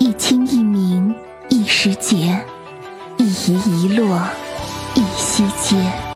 [0.00, 1.14] 一清一明
[1.50, 2.42] 一时节，
[3.18, 4.18] 一移一落
[4.94, 6.09] 一息间。